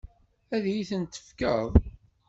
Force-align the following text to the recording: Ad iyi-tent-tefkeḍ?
Ad 0.55 0.63
iyi-tent-tefkeḍ? 0.67 1.67